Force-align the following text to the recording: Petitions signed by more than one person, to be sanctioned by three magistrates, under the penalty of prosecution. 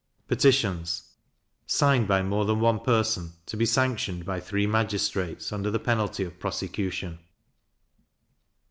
Petitions 0.27 1.11
signed 1.67 2.07
by 2.07 2.23
more 2.23 2.45
than 2.45 2.59
one 2.59 2.79
person, 2.79 3.33
to 3.45 3.55
be 3.55 3.67
sanctioned 3.67 4.25
by 4.25 4.39
three 4.39 4.65
magistrates, 4.65 5.53
under 5.53 5.69
the 5.69 5.77
penalty 5.77 6.23
of 6.23 6.39
prosecution. 6.39 7.19